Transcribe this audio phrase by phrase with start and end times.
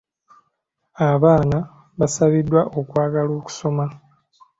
[1.09, 1.57] Abaana
[1.99, 3.85] basabiddwa okwagala okusoma.